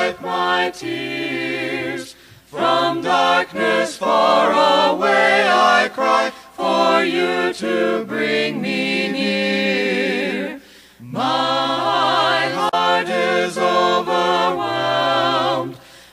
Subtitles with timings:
[0.00, 2.14] wipe my tears.
[2.46, 4.46] From darkness far
[4.92, 10.60] away I cry for you to bring me near.
[11.00, 14.16] My heart is overwhelmed,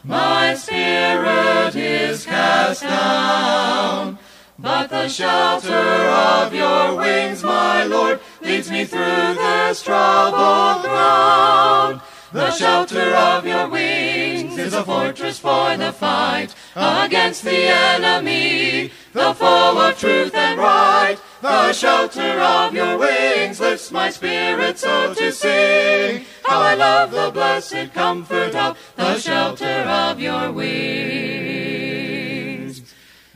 [0.03, 4.19] my spirit is cast down.
[4.59, 5.87] But the shelter
[6.33, 12.01] of your wings, my Lord, leads me through this troubled ground.
[12.33, 19.33] The shelter of your wings is a fortress for the fight against the enemy, the
[19.33, 21.15] foe of truth and right.
[21.41, 26.25] The shelter of your wings lifts my spirit so to sing.
[26.43, 31.73] How I love the blessed comfort of the shelter of your wings.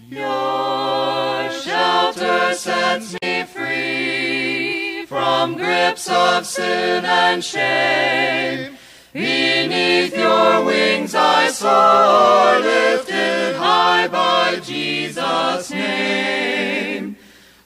[0.10, 8.80] Your shelter sets me free from grips of sin and shame.
[9.14, 17.18] Beneath your wings I soar, lifted high by Jesus' name.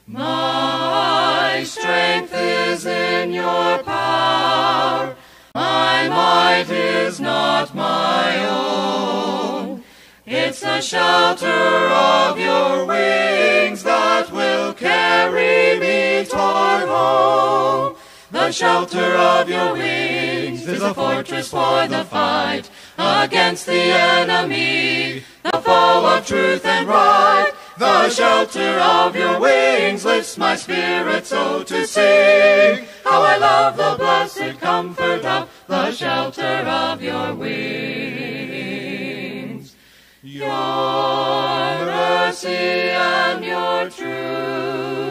[0.08, 5.14] My strength is in your power,
[5.54, 9.84] my might is not my own.
[10.26, 17.96] It's the shelter of your wings that will carry me toward home.
[18.28, 25.60] The shelter of your wings is a fortress for the fight against the enemy, the
[25.60, 27.52] foe of truth and right.
[27.78, 32.88] The shelter of your wings lifts my spirit so to sing.
[33.04, 38.66] How I love the blessed comfort of the shelter of your wings.
[40.24, 40.48] Your
[41.86, 45.05] mercy and your truth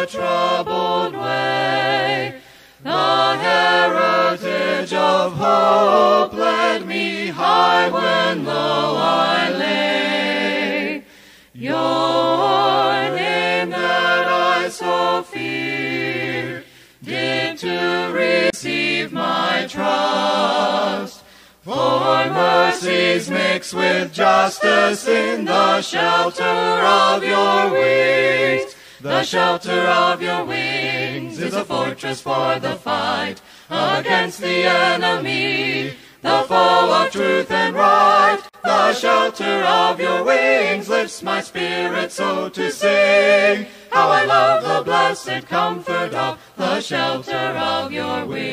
[0.00, 2.40] the troubled way.
[2.82, 11.04] The heritage of hope led me high when low I lay.
[11.52, 16.62] Your name that I so fear
[17.02, 21.24] did to receive my trust.
[21.62, 28.77] For mercies mix with justice in the shelter of your wings.
[29.00, 36.44] The shelter of your wings is a fortress for the fight against the enemy, the
[36.48, 38.40] foe of truth and right.
[38.64, 43.68] The shelter of your wings lifts my spirit so to sing.
[43.90, 48.48] How I love the blessed comfort of the shelter of your wings.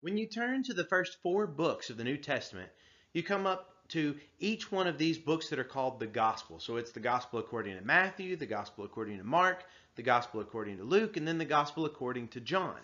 [0.00, 2.70] When you turn to the first four books of the New Testament,
[3.12, 6.58] you come up to each one of these books that are called the Gospel.
[6.58, 9.64] So it's the Gospel according to Matthew, the Gospel according to Mark,
[9.96, 12.78] the Gospel according to Luke, and then the Gospel according to John.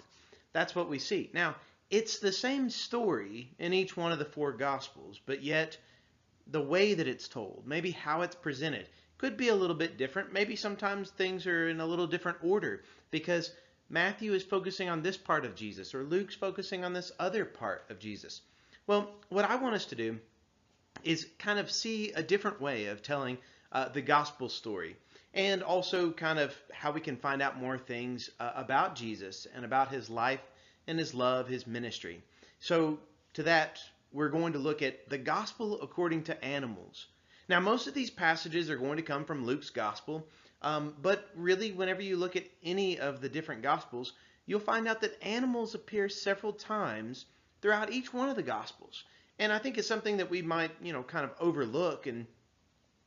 [0.53, 1.31] That's what we see.
[1.33, 1.57] Now,
[1.91, 5.77] it's the same story in each one of the four Gospels, but yet
[6.47, 8.87] the way that it's told, maybe how it's presented,
[9.19, 10.33] could be a little bit different.
[10.33, 13.53] Maybe sometimes things are in a little different order because
[13.89, 17.85] Matthew is focusing on this part of Jesus or Luke's focusing on this other part
[17.91, 18.41] of Jesus.
[18.87, 20.19] Well, what I want us to do
[21.05, 23.39] is kind of see a different way of telling
[23.73, 24.97] uh, the gospel story
[25.35, 29.65] and also kind of how we can find out more things uh, about Jesus and
[29.65, 30.41] about his life
[30.87, 32.23] and his love, his ministry.
[32.59, 32.99] So,
[33.35, 33.79] to that,
[34.13, 37.07] we're going to look at the gospel according to animals.
[37.49, 40.27] Now, most of these passages are going to come from Luke's gospel,
[40.63, 44.13] um, but really, whenever you look at any of the different gospels,
[44.47, 47.27] you'll find out that animals appear several times
[47.63, 49.05] throughout each one of the gospels.
[49.41, 52.27] And I think it's something that we might, you know, kind of overlook, and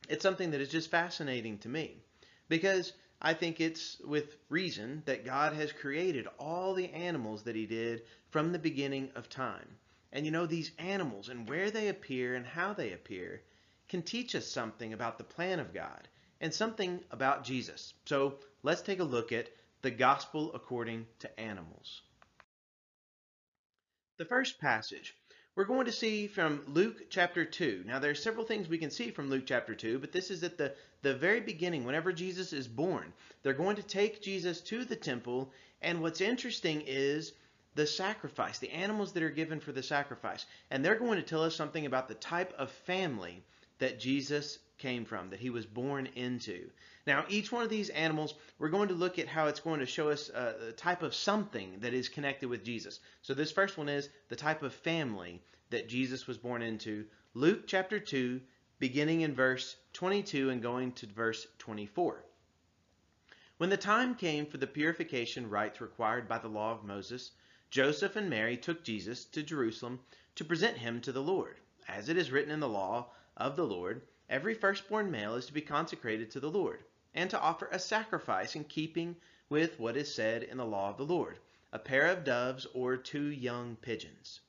[0.08, 2.02] it's something that is just fascinating to me
[2.48, 7.66] because I think it's with reason that God has created all the animals that He
[7.66, 9.76] did from the beginning of time.
[10.12, 13.42] And you know, these animals and where they appear and how they appear
[13.88, 16.08] can teach us something about the plan of God
[16.40, 17.94] and something about Jesus.
[18.06, 19.50] So let's take a look at
[19.82, 22.02] the gospel according to animals.
[24.16, 25.14] The first passage
[25.56, 27.84] we're going to see from Luke chapter 2.
[27.86, 30.42] Now, there are several things we can see from Luke chapter 2, but this is
[30.42, 33.12] at the, the very beginning, whenever Jesus is born.
[33.42, 37.32] They're going to take Jesus to the temple, and what's interesting is
[37.76, 40.44] the sacrifice, the animals that are given for the sacrifice.
[40.70, 43.42] And they're going to tell us something about the type of family
[43.78, 46.70] that Jesus came from, that he was born into.
[47.06, 49.86] Now, each one of these animals, we're going to look at how it's going to
[49.86, 53.00] show us uh, a type of something that is connected with Jesus.
[53.22, 55.40] So this first one is the type of family
[55.70, 57.06] that Jesus was born into.
[57.32, 58.42] Luke chapter 2,
[58.78, 62.22] beginning in verse 22 and going to verse 24.
[63.56, 67.30] When the time came for the purification rites required by the law of Moses,
[67.70, 70.00] Joseph and Mary took Jesus to Jerusalem
[70.34, 71.56] to present him to the Lord.
[71.88, 75.52] As it is written in the law of the Lord, every firstborn male is to
[75.52, 76.84] be consecrated to the Lord,
[77.14, 79.16] and to offer a sacrifice in keeping
[79.48, 81.38] with what is said in the law of the Lord
[81.72, 84.40] a pair of doves or two young pigeons.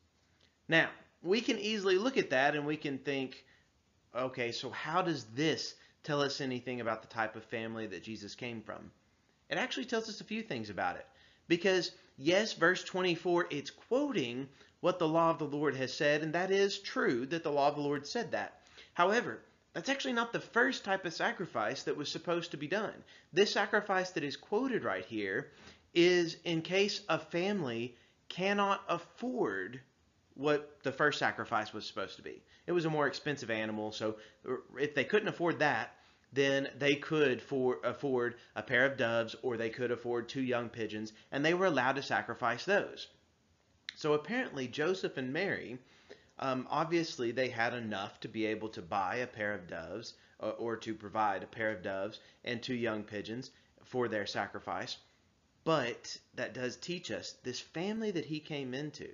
[0.68, 0.90] Now,
[1.24, 3.44] we can easily look at that and we can think,
[4.16, 5.76] okay, so how does this
[6.06, 8.92] tell us anything about the type of family that Jesus came from.
[9.50, 11.06] It actually tells us a few things about it.
[11.48, 14.48] Because, yes, verse 24, it's quoting
[14.82, 17.70] what the law of the Lord has said, and that is true that the law
[17.70, 18.62] of the Lord said that.
[18.94, 19.42] However,
[19.76, 22.94] that's actually not the first type of sacrifice that was supposed to be done.
[23.34, 25.52] This sacrifice that is quoted right here
[25.94, 27.98] is in case a family
[28.30, 29.82] cannot afford
[30.34, 32.42] what the first sacrifice was supposed to be.
[32.68, 34.16] It was a more expensive animal, so
[34.80, 35.94] if they couldn't afford that,
[36.32, 40.70] then they could for, afford a pair of doves or they could afford two young
[40.70, 43.08] pigeons, and they were allowed to sacrifice those.
[43.96, 45.80] So apparently, Joseph and Mary,
[46.40, 50.50] um, obviously, they had enough to be able to buy a pair of doves or,
[50.50, 53.52] uh, or to provide a pair of doves and two young pigeons
[53.84, 54.98] for their sacrifice.
[55.64, 59.10] But that does teach us this family that he came into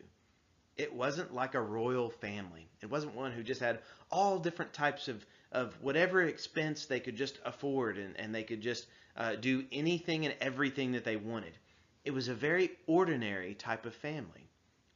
[0.78, 2.68] it wasn't like a royal family.
[2.82, 3.80] It wasn't one who just had
[4.10, 8.62] all different types of, of whatever expense they could just afford and, and they could
[8.62, 11.54] just uh, do anything and everything that they wanted.
[12.04, 14.50] It was a very ordinary type of family.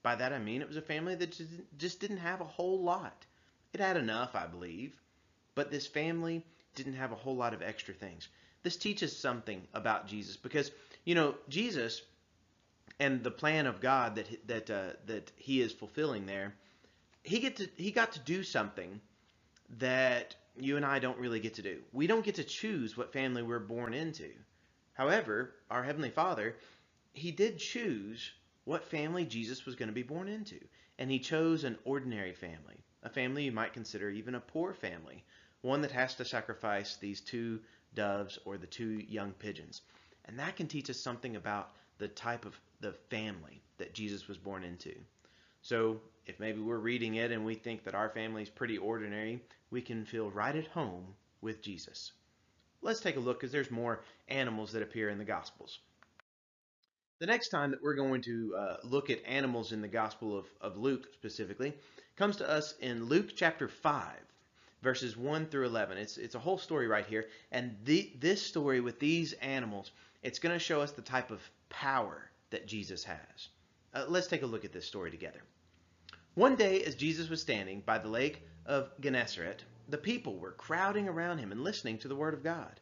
[0.05, 1.35] By that I mean it was a family that
[1.79, 3.25] just didn't have a whole lot.
[3.73, 4.95] It had enough, I believe,
[5.55, 8.27] but this family didn't have a whole lot of extra things.
[8.61, 10.69] This teaches something about Jesus because,
[11.05, 12.03] you know, Jesus
[12.99, 16.53] and the plan of God that that uh, that he is fulfilling there,
[17.23, 19.01] he get to he got to do something
[19.79, 21.79] that you and I don't really get to do.
[21.93, 24.29] We don't get to choose what family we're born into.
[24.93, 26.55] However, our heavenly Father,
[27.13, 28.31] he did choose
[28.65, 30.59] what family Jesus was going to be born into,
[30.99, 35.23] and he chose an ordinary family, a family you might consider even a poor family,
[35.61, 37.59] one that has to sacrifice these two
[37.93, 39.81] doves or the two young pigeons.
[40.25, 44.37] And that can teach us something about the type of the family that Jesus was
[44.37, 44.93] born into.
[45.61, 49.41] So if maybe we're reading it and we think that our family is pretty ordinary,
[49.69, 51.05] we can feel right at home
[51.41, 52.11] with Jesus.
[52.81, 55.79] Let's take a look because there's more animals that appear in the Gospels.
[57.17, 60.47] The next time that we're going to uh, look at animals in the Gospel of,
[60.59, 61.73] of Luke specifically
[62.17, 64.03] comes to us in Luke chapter 5,
[64.81, 65.97] verses 1 through 11.
[65.97, 67.27] It's, it's a whole story right here.
[67.53, 69.91] And the, this story with these animals,
[70.23, 71.39] it's going to show us the type of
[71.69, 73.47] power that Jesus has.
[73.93, 75.39] Uh, let's take a look at this story together.
[76.33, 81.07] One day, as Jesus was standing by the lake of Gennesaret, the people were crowding
[81.07, 82.81] around him and listening to the word of God.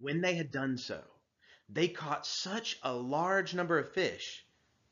[0.00, 1.04] When they had done so,
[1.68, 4.46] they caught such a large number of fish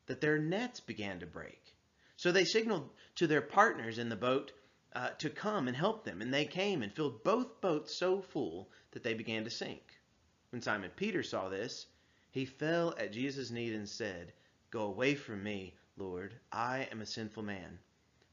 [0.05, 1.75] that their nets began to break.
[2.17, 4.53] So they signaled to their partners in the boat
[4.93, 8.71] uh, to come and help them, and they came and filled both boats so full
[8.91, 9.99] that they began to sink.
[10.51, 11.87] When Simon Peter saw this,
[12.31, 14.35] he fell at Jesus' knees and said,
[14.71, 17.79] Go away from me, Lord, I am a sinful man.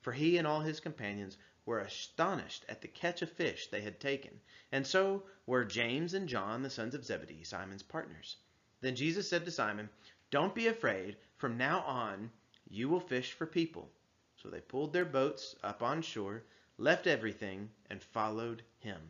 [0.02, 4.00] For he and all his companions were astonished at the catch of fish they had
[4.00, 4.40] taken,
[4.72, 8.38] and so were James and John, the sons of Zebedee, Simon's partners.
[8.82, 9.90] Then Jesus said to Simon,
[10.30, 12.32] Don't be afraid, from now on
[12.68, 13.90] you will fish for people.
[14.38, 16.44] So they pulled their boats up on shore,
[16.78, 19.02] left everything, and followed him.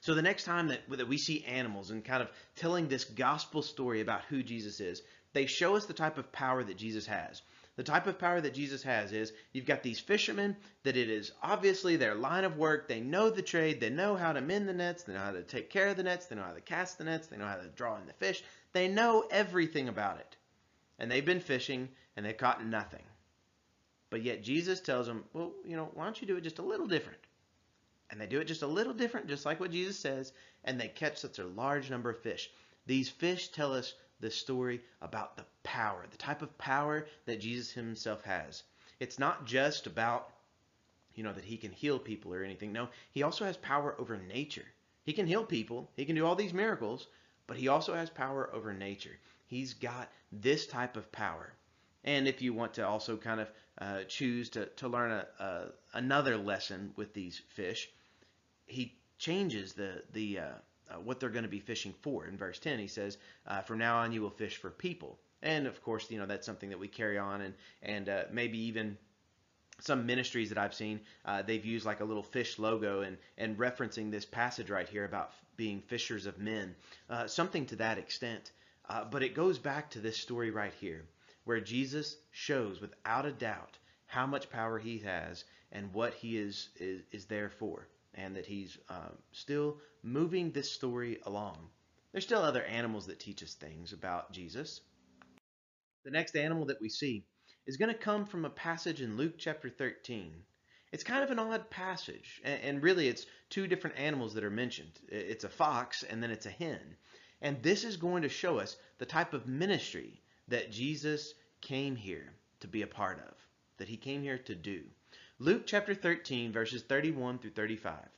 [0.00, 3.62] So the next time that, that we see animals and kind of telling this gospel
[3.62, 5.02] story about who Jesus is,
[5.32, 7.40] they show us the type of power that Jesus has.
[7.76, 11.32] The type of power that Jesus has is you've got these fishermen that it is
[11.42, 12.86] obviously their line of work.
[12.86, 13.80] They know the trade.
[13.80, 15.02] They know how to mend the nets.
[15.02, 16.26] They know how to take care of the nets.
[16.26, 17.26] They know how to cast the nets.
[17.26, 18.44] They know how to draw in the fish.
[18.72, 20.36] They know everything about it.
[21.00, 23.02] And they've been fishing and they've caught nothing.
[24.10, 26.62] But yet Jesus tells them, well, you know, why don't you do it just a
[26.62, 27.18] little different?
[28.10, 30.86] And they do it just a little different, just like what Jesus says, and they
[30.86, 32.50] catch such a large number of fish.
[32.86, 37.70] These fish tell us the story about the power, the type of power that Jesus
[37.70, 38.62] himself has.
[38.98, 40.32] It's not just about,
[41.14, 42.72] you know, that he can heal people or anything.
[42.72, 44.64] No, he also has power over nature.
[45.04, 47.06] He can heal people, he can do all these miracles,
[47.46, 49.18] but he also has power over nature.
[49.44, 51.52] He's got this type of power.
[52.02, 55.66] And if you want to also kind of uh, choose to, to learn a, a,
[55.92, 57.90] another lesson with these fish,
[58.64, 60.54] he changes the, the uh,
[60.90, 62.26] uh, what they're going to be fishing for.
[62.26, 65.18] In verse 10, he says, uh, From now on, you will fish for people.
[65.42, 68.58] And of course, you know, that's something that we carry on and, and uh, maybe
[68.58, 68.96] even
[69.80, 73.58] some ministries that I've seen, uh, they've used like a little fish logo and, and
[73.58, 76.74] referencing this passage right here about being fishers of men,
[77.10, 78.52] uh, something to that extent.
[78.88, 81.04] Uh, but it goes back to this story right here,
[81.44, 86.68] where Jesus shows without a doubt how much power he has and what he is,
[86.76, 91.56] is, is there for, and that he's uh, still moving this story along.
[92.12, 94.80] There's still other animals that teach us things about Jesus.
[96.04, 97.24] The next animal that we see
[97.66, 100.32] is going to come from a passage in Luke chapter 13.
[100.92, 104.92] It's kind of an odd passage, and really it's two different animals that are mentioned.
[105.08, 106.96] It's a fox and then it's a hen.
[107.40, 112.32] And this is going to show us the type of ministry that Jesus came here
[112.60, 113.34] to be a part of,
[113.78, 114.84] that he came here to do.
[115.40, 118.08] Luke chapter 13, verses 31 through 35.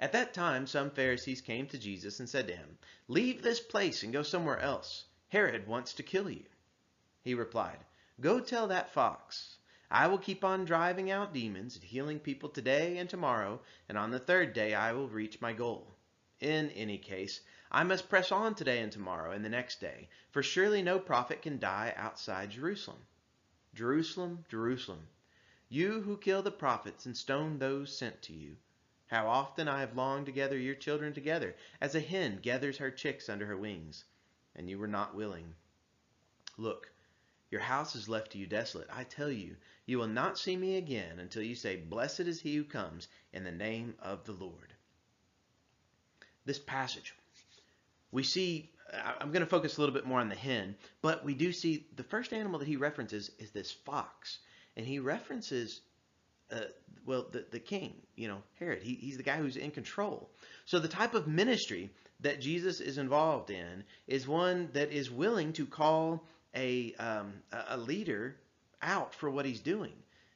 [0.00, 4.02] At that time, some Pharisees came to Jesus and said to him, Leave this place
[4.02, 5.04] and go somewhere else.
[5.28, 6.46] Herod wants to kill you.
[7.22, 7.78] He replied,
[8.20, 9.58] Go tell that fox,
[9.88, 14.10] I will keep on driving out demons and healing people today and tomorrow, and on
[14.10, 15.94] the third day I will reach my goal.
[16.40, 20.42] In any case, I must press on today and tomorrow and the next day, for
[20.42, 23.06] surely no prophet can die outside Jerusalem.
[23.74, 25.06] Jerusalem, Jerusalem,
[25.74, 28.56] you who kill the prophets and stone those sent to you.
[29.08, 32.92] How often I have longed to gather your children together, as a hen gathers her
[32.92, 34.04] chicks under her wings,
[34.54, 35.52] and you were not willing.
[36.56, 36.92] Look,
[37.50, 38.86] your house is left to you desolate.
[38.88, 42.54] I tell you, you will not see me again until you say, Blessed is he
[42.54, 44.74] who comes in the name of the Lord.
[46.44, 47.16] This passage,
[48.12, 51.34] we see, I'm going to focus a little bit more on the hen, but we
[51.34, 54.38] do see the first animal that he references is this fox.
[54.76, 55.80] And he references,
[56.50, 56.60] uh,
[57.06, 58.82] well, the, the king, you know, Herod.
[58.82, 60.30] He, he's the guy who's in control.
[60.64, 61.90] So the type of ministry
[62.20, 67.34] that Jesus is involved in is one that is willing to call a um,
[67.68, 68.36] a leader
[68.82, 69.92] out for what he's doing.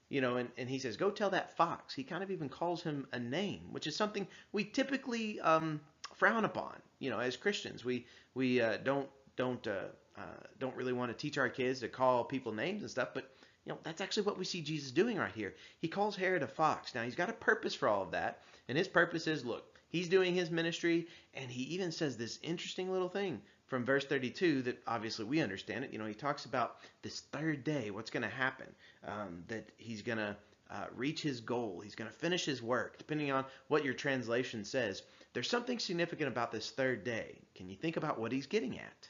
[0.08, 1.94] You know, and, and he says, go tell that fox.
[1.94, 5.80] He kind of even calls him a name, which is something we typically um,
[6.16, 6.74] frown upon.
[6.98, 10.22] You know, as Christians, we we uh, don't don't uh, uh,
[10.58, 13.30] don't really want to teach our kids to call people names and stuff, but
[13.68, 15.54] you know that's actually what we see Jesus doing right here.
[15.78, 16.94] He calls Herod a fox.
[16.94, 20.08] Now he's got a purpose for all of that, and his purpose is, look, he's
[20.08, 24.82] doing his ministry, and he even says this interesting little thing from verse 32 that
[24.86, 25.92] obviously we understand it.
[25.92, 28.68] You know, he talks about this third day, what's going to happen,
[29.06, 30.34] um, that he's going to
[30.70, 34.64] uh, reach his goal, he's going to finish his work, depending on what your translation
[34.64, 35.02] says.
[35.34, 37.36] There's something significant about this third day.
[37.54, 39.08] Can you think about what he's getting at?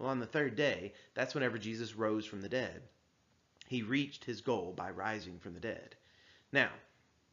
[0.00, 2.82] Well, on the third day, that's whenever Jesus rose from the dead.
[3.66, 5.96] He reached his goal by rising from the dead.
[6.52, 6.70] Now,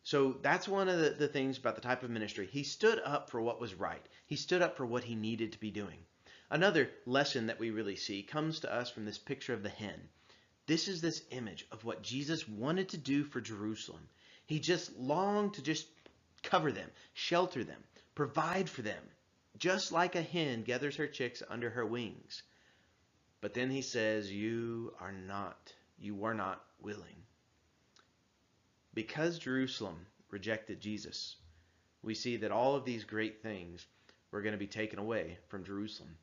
[0.03, 2.47] so that's one of the, the things about the type of ministry.
[2.47, 4.05] He stood up for what was right.
[4.25, 6.05] He stood up for what he needed to be doing.
[6.50, 10.09] Another lesson that we really see comes to us from this picture of the hen.
[10.65, 14.07] This is this image of what Jesus wanted to do for Jerusalem.
[14.45, 15.88] He just longed to just
[16.43, 17.83] cover them, shelter them,
[18.15, 19.03] provide for them,
[19.57, 22.43] just like a hen gathers her chicks under her wings.
[23.39, 27.15] But then he says, You are not, you were not willing.
[28.93, 31.38] Because Jerusalem rejected Jesus,
[32.01, 33.86] we see that all of these great things
[34.31, 36.17] were going to be taken away from Jerusalem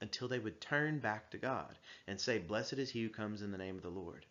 [0.00, 3.50] until they would turn back to God and say, Blessed is he who comes in
[3.50, 4.26] the name of the Lord.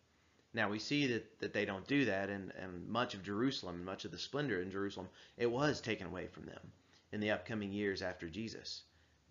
[0.54, 4.04] Now we see that, that they don't do that, and, and much of Jerusalem, much
[4.04, 6.72] of the splendor in Jerusalem, it was taken away from them
[7.12, 8.82] in the upcoming years after Jesus.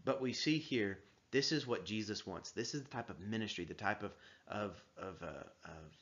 [0.04, 1.00] But we see here,
[1.32, 2.52] this is what Jesus wants.
[2.52, 4.12] This is the type of ministry, the type of,
[4.48, 5.94] of, of, uh, of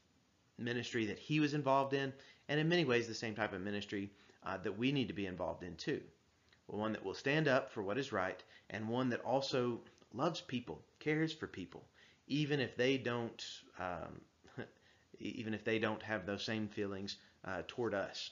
[0.57, 2.13] ministry that he was involved in,
[2.47, 4.11] and in many ways the same type of ministry
[4.43, 6.01] uh, that we need to be involved in too.
[6.67, 9.81] One that will stand up for what is right, and one that also
[10.13, 11.83] loves people, cares for people,
[12.27, 13.43] even if they don't,
[13.79, 14.21] um,
[15.19, 18.31] even if they don't have those same feelings uh, toward us.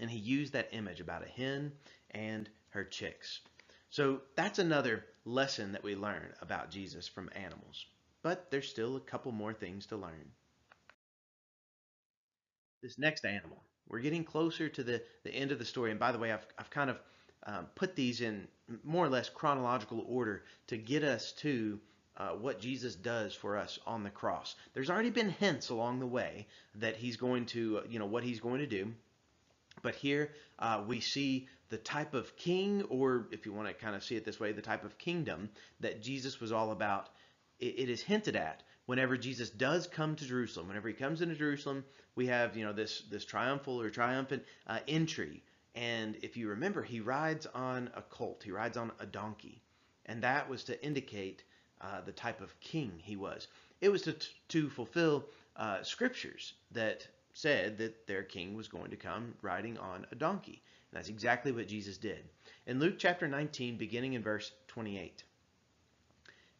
[0.00, 1.72] And he used that image about a hen
[2.12, 3.40] and her chicks.
[3.90, 7.86] So that's another lesson that we learn about Jesus from animals.
[8.22, 10.32] But there's still a couple more things to learn.
[12.82, 15.90] This next animal, we're getting closer to the, the end of the story.
[15.90, 16.98] And by the way, I've, I've kind of
[17.46, 18.46] um, put these in
[18.84, 21.80] more or less chronological order to get us to
[22.16, 24.56] uh, what Jesus does for us on the cross.
[24.74, 28.24] There's already been hints along the way that he's going to, uh, you know, what
[28.24, 28.92] he's going to do.
[29.82, 33.94] But here uh, we see the type of king, or if you want to kind
[33.94, 37.08] of see it this way, the type of kingdom that Jesus was all about.
[37.60, 40.68] It, is hinted at whenever Jesus does come to Jerusalem.
[40.68, 41.84] Whenever he comes into Jerusalem,
[42.14, 45.42] we have you know this this triumphal or triumphant uh, entry.
[45.74, 48.42] And if you remember, he rides on a colt.
[48.44, 49.62] He rides on a donkey,
[50.06, 51.44] and that was to indicate
[51.80, 53.48] uh, the type of king he was.
[53.80, 54.16] It was to
[54.48, 60.06] to fulfill uh, scriptures that said that their king was going to come riding on
[60.10, 60.62] a donkey.
[60.90, 62.24] And that's exactly what Jesus did.
[62.66, 65.22] In Luke chapter 19, beginning in verse 28.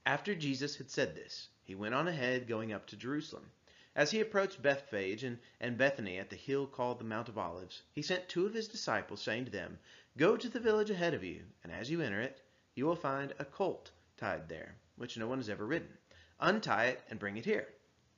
[0.08, 3.50] After Jesus had said this, he went on ahead, going up to Jerusalem.
[3.94, 7.82] As he approached Bethphage and, and Bethany at the hill called the Mount of Olives,
[7.92, 9.78] he sent two of his disciples, saying to them,
[10.16, 12.40] Go to the village ahead of you, and as you enter it,
[12.74, 15.98] you will find a colt tied there, which no one has ever ridden.
[16.40, 17.68] Untie it and bring it here.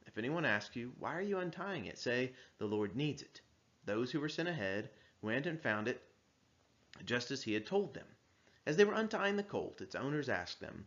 [0.07, 1.99] If anyone asks you, Why are you untying it?
[1.99, 3.41] say, The Lord needs it.
[3.85, 4.91] Those who were sent ahead
[5.23, 6.01] went and found it
[7.05, 8.07] just as he had told them.
[8.65, 10.87] As they were untying the colt, its owners asked them,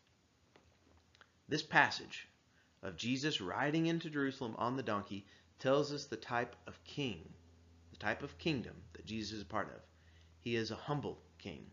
[1.51, 2.29] This passage
[2.81, 5.25] of Jesus riding into Jerusalem on the donkey
[5.59, 7.33] tells us the type of king,
[7.91, 9.81] the type of kingdom that Jesus is a part of.
[10.39, 11.69] He is a humble king.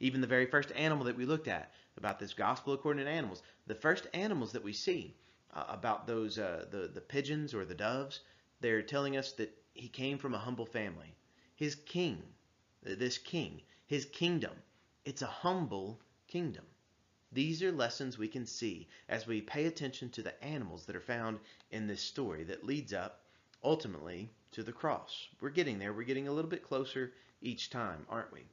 [0.00, 3.42] Even the very first animal that we looked at about this gospel according to animals,
[3.66, 5.14] the first animals that we see
[5.52, 8.20] uh, about those uh, the the pigeons or the doves,
[8.60, 11.14] they're telling us that he came from a humble family.
[11.54, 12.22] His king,
[12.82, 14.54] this king, his kingdom,
[15.04, 16.64] it's a humble kingdom.
[17.34, 21.00] These are lessons we can see as we pay attention to the animals that are
[21.00, 21.40] found
[21.70, 23.24] in this story that leads up
[23.64, 25.28] ultimately to the cross.
[25.40, 25.94] We're getting there.
[25.94, 28.44] We're getting a little bit closer each time, aren't we?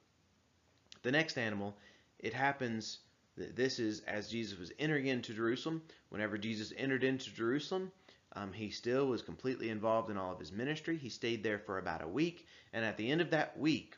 [1.03, 1.75] The next animal,
[2.19, 2.99] it happens,
[3.35, 5.81] that this is as Jesus was entering into Jerusalem.
[6.09, 7.91] Whenever Jesus entered into Jerusalem,
[8.33, 10.97] um, he still was completely involved in all of his ministry.
[10.97, 12.47] He stayed there for about a week.
[12.71, 13.95] And at the end of that week,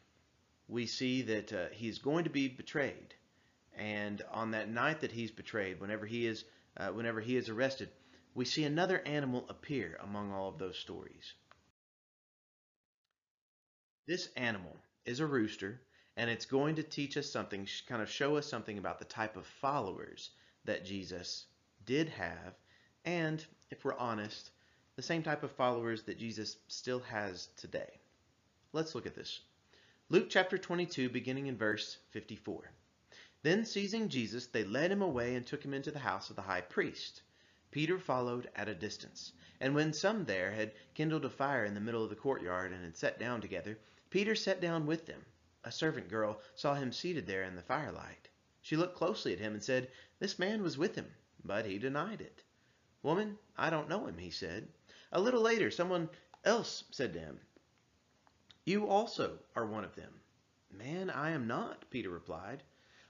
[0.68, 3.14] we see that uh, he's going to be betrayed.
[3.82, 6.46] And on that night that he's betrayed, whenever he is,
[6.78, 7.90] uh, whenever he is arrested,
[8.36, 11.34] we see another animal appear among all of those stories.
[14.06, 15.82] This animal is a rooster
[16.16, 19.36] and it's going to teach us something, kind of show us something about the type
[19.36, 20.30] of followers
[20.66, 21.48] that Jesus
[21.84, 22.54] did have,
[23.04, 24.52] and if we're honest,
[24.96, 28.00] the same type of followers that Jesus still has today.
[28.74, 29.42] Let's look at this.
[30.10, 32.70] Luke chapter 22, beginning in verse 54.
[33.44, 36.44] Then, seizing Jesus, they led him away and took him into the house of the
[36.44, 37.24] high priest.
[37.72, 39.34] Peter followed at a distance.
[39.60, 42.84] And when some there had kindled a fire in the middle of the courtyard and
[42.84, 45.26] had sat down together, Peter sat down with them.
[45.64, 48.30] A servant girl saw him seated there in the firelight.
[48.62, 51.12] She looked closely at him and said, This man was with him.
[51.44, 52.44] But he denied it.
[53.02, 54.68] Woman, I don't know him, he said.
[55.12, 56.10] A little later, someone
[56.44, 57.40] else said to him,
[58.66, 60.22] You also are one of them.
[60.70, 62.64] Man, I am not, Peter replied.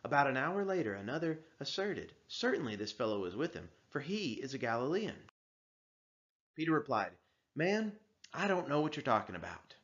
[0.03, 4.53] About an hour later, another asserted, Certainly this fellow was with him, for he is
[4.53, 5.29] a Galilean.
[6.55, 7.11] Peter replied,
[7.53, 7.99] Man,
[8.33, 9.75] I don't know what you're talking about.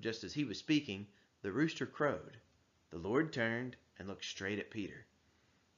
[0.00, 1.06] Just as he was speaking,
[1.42, 2.38] the rooster crowed.
[2.88, 5.04] The Lord turned and looked straight at Peter.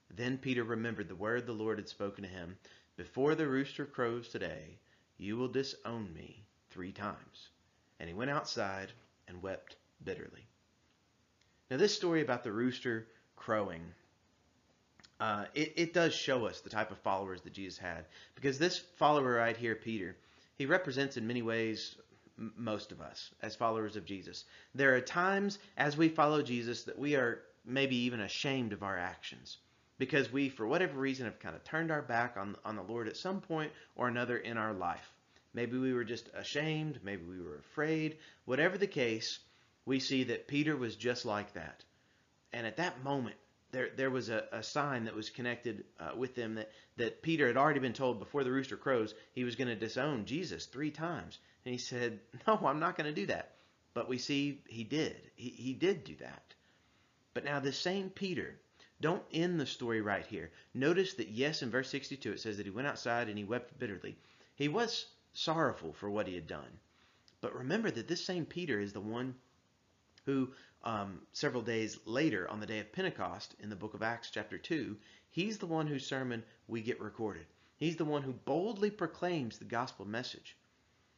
[0.08, 2.56] Then Peter remembered the word the Lord had spoken to him
[2.96, 4.78] Before the rooster crows today,
[5.16, 7.48] you will disown me three times.
[7.98, 8.92] And he went outside
[9.26, 10.46] and wept bitterly.
[11.68, 13.82] Now, this story about the rooster crowing,
[15.20, 18.04] uh, it, it does show us the type of followers that Jesus had.
[18.34, 20.16] Because this follower right here, Peter,
[20.56, 21.96] he represents in many ways
[22.36, 24.44] most of us as followers of Jesus.
[24.74, 28.96] There are times as we follow Jesus that we are maybe even ashamed of our
[28.96, 29.58] actions
[29.98, 33.08] because we, for whatever reason, have kind of turned our back on, on the Lord
[33.08, 35.12] at some point or another in our life.
[35.52, 38.18] Maybe we were just ashamed, maybe we were afraid.
[38.44, 39.40] Whatever the case,
[39.84, 41.82] we see that Peter was just like that.
[42.52, 43.36] And at that moment,
[43.70, 47.46] there, there was a, a sign that was connected uh, with them that, that Peter
[47.46, 50.90] had already been told before the rooster crows he was going to disown Jesus three
[50.90, 51.38] times.
[51.64, 53.56] And he said, No, I'm not going to do that.
[53.92, 55.30] But we see he did.
[55.34, 56.54] He, he did do that.
[57.34, 58.58] But now, this same Peter,
[59.00, 60.50] don't end the story right here.
[60.74, 63.78] Notice that, yes, in verse 62, it says that he went outside and he wept
[63.78, 64.16] bitterly.
[64.56, 66.80] He was sorrowful for what he had done.
[67.40, 69.36] But remember that this same Peter is the one
[70.28, 70.50] who
[70.84, 74.58] um, several days later, on the day of Pentecost, in the book of Acts, chapter
[74.58, 74.94] 2,
[75.30, 77.46] he's the one whose sermon we get recorded.
[77.78, 80.54] He's the one who boldly proclaims the gospel message.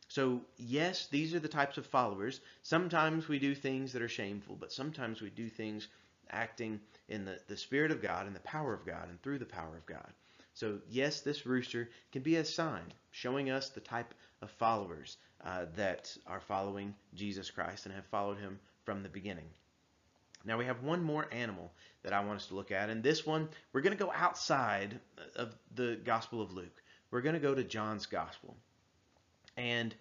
[0.07, 2.41] So, yes, these are the types of followers.
[2.63, 5.89] Sometimes we do things that are shameful, but sometimes we do things
[6.31, 9.45] acting in the, the Spirit of God and the power of God and through the
[9.45, 10.13] power of God.
[10.55, 15.65] So, yes, this rooster can be a sign showing us the type of followers uh,
[15.75, 19.49] that are following Jesus Christ and have followed him from the beginning.
[20.45, 21.71] Now, we have one more animal
[22.03, 24.99] that I want us to look at, and this one, we're going to go outside
[25.37, 26.83] of the Gospel of Luke.
[27.13, 28.57] We're going to go to John's Gospel.
[29.57, 29.95] And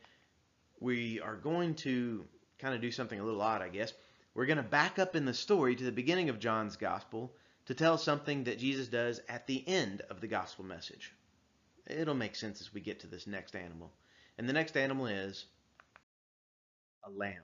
[0.79, 2.25] we are going to
[2.57, 3.93] kind of do something a little odd, I guess.
[4.33, 7.31] We're going to back up in the story to the beginning of John's Gospel
[7.67, 11.13] to tell something that Jesus does at the end of the gospel message.
[11.85, 13.91] It'll make sense as we get to this next animal.
[14.39, 15.45] And the next animal is
[17.05, 17.43] a lamb.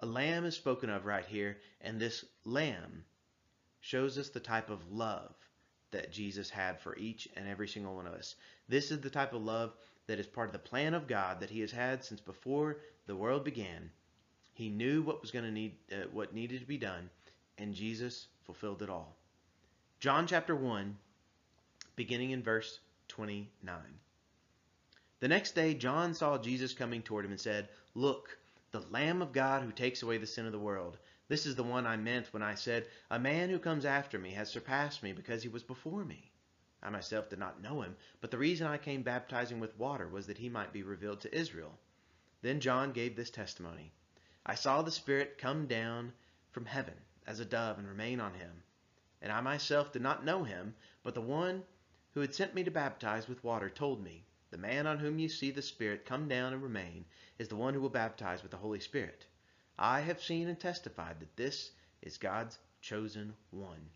[0.00, 3.04] A lamb is spoken of right here, and this lamb
[3.80, 5.34] shows us the type of love
[5.90, 8.36] that Jesus had for each and every single one of us.
[8.68, 9.74] This is the type of love
[10.06, 13.16] that is part of the plan of God that He has had since before the
[13.16, 13.90] world began.
[14.52, 17.10] He knew what was going to need, uh, what needed to be done,
[17.58, 19.16] and Jesus fulfilled it all.
[20.00, 20.96] John chapter 1,
[21.94, 23.78] beginning in verse 29.
[25.20, 28.38] The next day, John saw Jesus coming toward him and said, Look,
[28.72, 30.98] the Lamb of God who takes away the sin of the world.
[31.28, 34.32] This is the one I meant when I said, A man who comes after me
[34.32, 36.32] has surpassed me because he was before me.
[36.82, 40.26] I myself did not know him, but the reason I came baptizing with water was
[40.26, 41.78] that he might be revealed to Israel.
[42.42, 43.92] Then John gave this testimony
[44.44, 46.12] I saw the Spirit come down
[46.50, 46.94] from heaven
[47.26, 48.62] as a dove and remain on him.
[49.20, 51.64] And I myself did not know him, but the one
[52.14, 55.28] who had sent me to baptize with water told me, The man on whom you
[55.28, 57.04] see the Spirit come down and remain
[57.38, 59.26] is the one who will baptize with the Holy Spirit.
[59.78, 63.90] I have seen and testified that this is God's chosen one.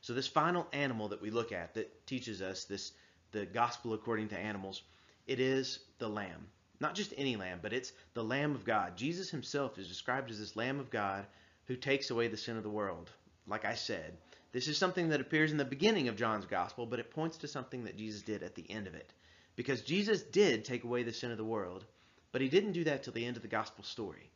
[0.00, 2.92] So this final animal that we look at that teaches us this
[3.30, 4.82] the gospel according to animals,
[5.26, 6.46] it is the lamb.
[6.80, 8.96] Not just any lamb, but it's the lamb of God.
[8.96, 11.26] Jesus himself is described as this lamb of God
[11.66, 13.10] who takes away the sin of the world.
[13.46, 14.16] Like I said,
[14.54, 17.48] this is something that appears in the beginning of John's gospel, but it points to
[17.48, 19.12] something that Jesus did at the end of it.
[19.56, 21.84] Because Jesus did take away the sin of the world,
[22.30, 24.30] but he didn't do that till the end of the gospel story.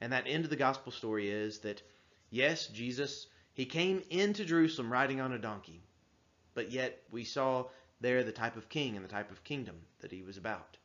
[0.00, 1.82] And that end of the gospel story is that,
[2.30, 5.82] yes, Jesus, he came into Jerusalem riding on a donkey,
[6.54, 7.64] but yet we saw
[8.00, 10.76] there the type of king and the type of kingdom that he was about.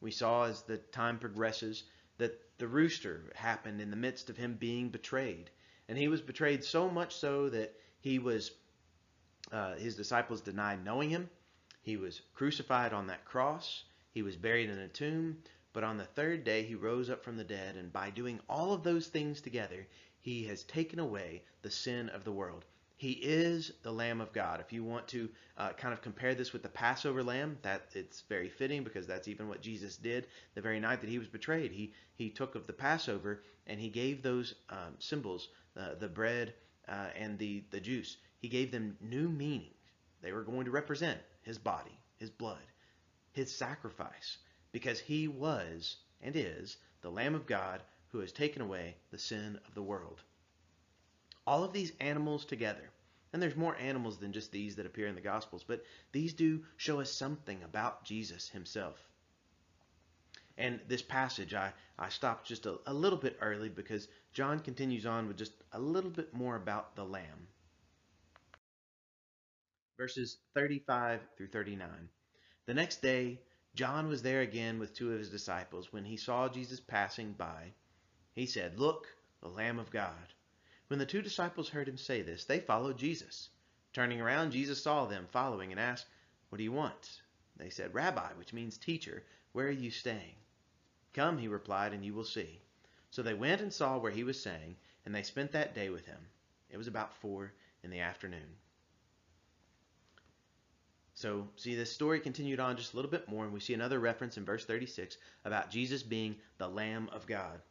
[0.00, 1.84] We saw as the time progresses
[2.18, 5.48] that the rooster happened in the midst of him being betrayed.
[5.88, 7.76] And he was betrayed so much so that
[8.06, 8.52] he was,
[9.50, 11.28] uh, his disciples denied knowing him.
[11.82, 13.82] He was crucified on that cross.
[14.12, 15.38] He was buried in a tomb.
[15.72, 17.74] But on the third day, he rose up from the dead.
[17.74, 19.88] And by doing all of those things together,
[20.20, 22.64] he has taken away the sin of the world.
[22.96, 24.60] He is the Lamb of God.
[24.60, 28.20] If you want to uh, kind of compare this with the Passover lamb, that it's
[28.28, 31.72] very fitting because that's even what Jesus did the very night that he was betrayed.
[31.72, 36.54] He he took of the Passover and he gave those um, symbols, uh, the bread
[36.88, 38.16] uh, and the the juice.
[38.38, 39.74] He gave them new meaning.
[40.22, 42.66] They were going to represent his body, his blood,
[43.32, 44.38] his sacrifice,
[44.72, 49.58] because he was and is the Lamb of God who has taken away the sin
[49.66, 50.22] of the world
[51.46, 52.90] all of these animals together.
[53.32, 56.64] And there's more animals than just these that appear in the Gospels, but these do
[56.76, 58.96] show us something about Jesus himself.
[60.58, 65.06] And this passage, I, I stopped just a, a little bit early because John continues
[65.06, 67.48] on with just a little bit more about the Lamb.
[69.96, 71.88] Verses 35 through 39.
[72.66, 73.40] The next day,
[73.74, 75.90] John was there again with two of his disciples.
[75.90, 77.72] When he saw Jesus passing by,
[78.34, 79.06] he said, Look,
[79.40, 80.34] the Lamb of God.
[80.88, 83.48] When the two disciples heard him say this, they followed Jesus.
[83.94, 86.04] Turning around, Jesus saw them following and asked,
[86.50, 87.22] What do you want?
[87.56, 89.22] They said, Rabbi, which means teacher,
[89.52, 90.36] where are you staying?
[91.14, 92.60] Come, he replied, and you will see.
[93.16, 94.76] So they went and saw where he was staying,
[95.06, 96.18] and they spent that day with him.
[96.68, 98.58] It was about four in the afternoon.
[101.14, 104.00] So, see, this story continued on just a little bit more, and we see another
[104.00, 107.62] reference in verse 36 about Jesus being the Lamb of God.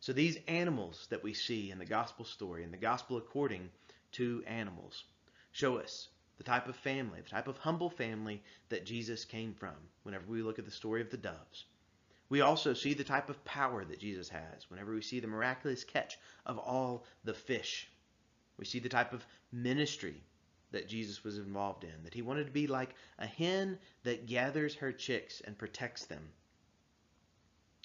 [0.00, 3.70] So these animals that we see in the gospel story, in the gospel according
[4.10, 5.04] to animals,
[5.52, 9.88] show us the type of family, the type of humble family that Jesus came from
[10.02, 11.64] whenever we look at the story of the doves.
[12.32, 15.84] We also see the type of power that Jesus has whenever we see the miraculous
[15.84, 16.16] catch
[16.46, 17.90] of all the fish.
[18.56, 20.14] We see the type of ministry
[20.70, 24.76] that Jesus was involved in, that he wanted to be like a hen that gathers
[24.76, 26.30] her chicks and protects them.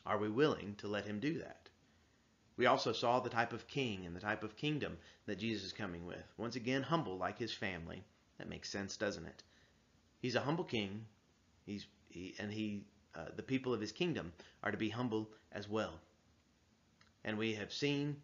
[0.06, 1.68] Are we willing to let him do that?
[2.56, 5.74] We also saw the type of king and the type of kingdom that Jesus is
[5.74, 6.24] coming with.
[6.38, 8.02] Once again, humble like his family.
[8.38, 9.44] That makes sense, doesn't it?
[10.22, 11.06] He's a humble king.
[11.66, 12.86] He's he, and he
[13.18, 14.32] uh, the people of his kingdom
[14.64, 15.94] are to be humble as well.
[17.24, 18.18] And we have seen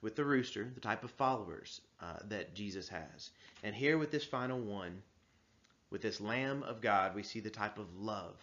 [0.00, 3.30] with the rooster the type of followers uh, that Jesus has.
[3.62, 5.02] And here with this final one,
[5.90, 8.36] with this Lamb of God, we see the type of love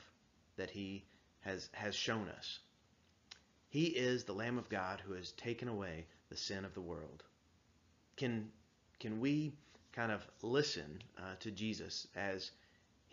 [0.57, 1.05] that he
[1.41, 2.59] has, has shown us.
[3.69, 7.23] He is the Lamb of God who has taken away the sin of the world.
[8.17, 8.49] Can,
[8.99, 9.53] can we
[9.93, 12.51] kind of listen uh, to Jesus as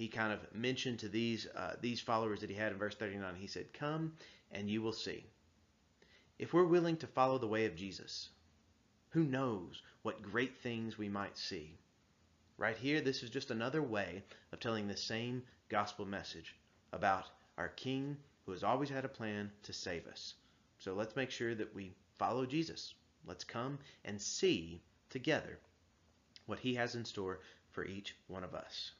[0.02, 3.36] he kind of mentioned to these, uh, these followers that he had in verse 39?
[3.36, 4.14] He said, Come
[4.50, 5.24] and you will see.
[6.40, 8.30] If we're willing to follow the way of Jesus,
[9.10, 11.78] who knows what great things we might see?
[12.58, 16.56] Right here, this is just another way of telling the same gospel message
[16.92, 20.34] about our King who has always had a plan to save us.
[20.78, 22.92] So let's make sure that we follow Jesus.
[23.24, 25.60] Let's come and see together
[26.46, 27.38] what he has in store
[27.70, 28.90] for each one of us.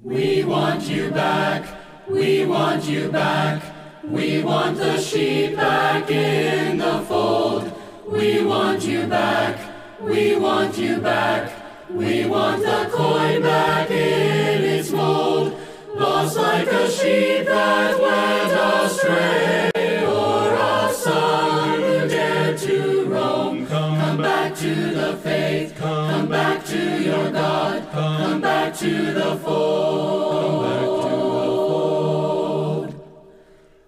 [0.00, 1.66] We want you back.
[2.08, 3.62] We want you back.
[4.04, 7.72] We want the sheep back in the fold.
[8.06, 9.58] We want you back.
[10.00, 11.52] We want you back.
[11.90, 15.58] We want the coin back in its mold.
[15.94, 19.71] Lost like a sheep that went astray,
[26.72, 27.92] Come back to your God.
[27.92, 30.54] Come back to the fold.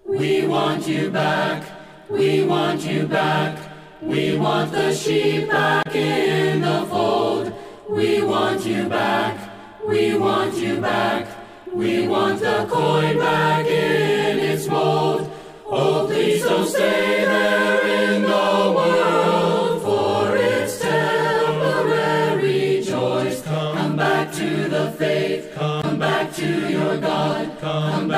[0.05, 1.63] We want you back.
[2.11, 3.57] We want you back.
[4.03, 7.51] We want the sheep back in the fold.
[7.89, 9.49] We want you back.
[9.87, 11.27] We want you back.
[11.73, 15.27] We want the coin back in its mold.
[15.65, 17.04] Oh, please don't stay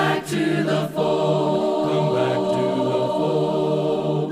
[0.08, 1.89] back to the fold.
[1.89, 4.32] Come back to the fold.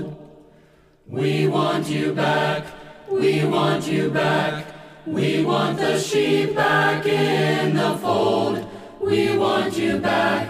[1.08, 2.64] We want you back.
[3.10, 4.68] We want you back.
[5.06, 8.66] We want the sheep back in the fold.
[9.02, 10.48] We want you back.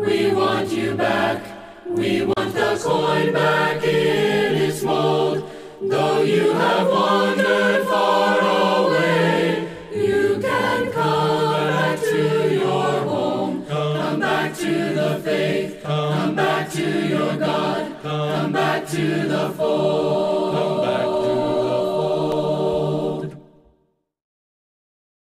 [0.00, 1.38] We want you back.
[1.86, 4.07] We want the coin back in
[18.98, 20.27] to the fold.